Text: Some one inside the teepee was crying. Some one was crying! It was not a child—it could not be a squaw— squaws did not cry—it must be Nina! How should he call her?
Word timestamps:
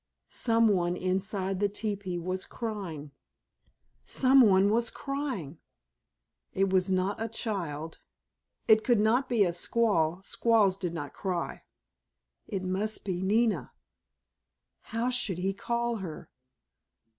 Some 0.29 0.67
one 0.67 0.95
inside 0.95 1.59
the 1.59 1.69
teepee 1.69 2.17
was 2.17 2.47
crying. 2.47 3.11
Some 4.03 4.41
one 4.41 4.71
was 4.71 4.89
crying! 4.89 5.59
It 6.53 6.71
was 6.71 6.91
not 6.91 7.21
a 7.21 7.27
child—it 7.29 8.83
could 8.83 8.99
not 8.99 9.29
be 9.29 9.43
a 9.43 9.51
squaw— 9.51 10.25
squaws 10.25 10.75
did 10.77 10.95
not 10.95 11.13
cry—it 11.13 12.63
must 12.63 13.05
be 13.05 13.21
Nina! 13.21 13.73
How 14.89 15.11
should 15.11 15.37
he 15.37 15.53
call 15.53 15.97
her? 15.97 16.31